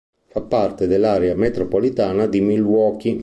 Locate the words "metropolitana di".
1.35-2.41